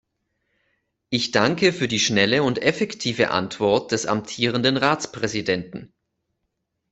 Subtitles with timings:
[1.11, 5.93] Ich danke für die schnelle und effektive Antwort des amtierenden Ratspräsidenten.